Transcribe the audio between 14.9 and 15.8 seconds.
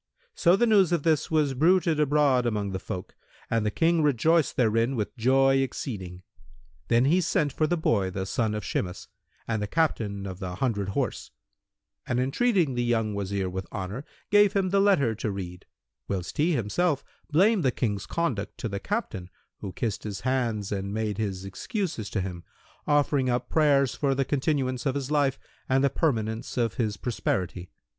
to read;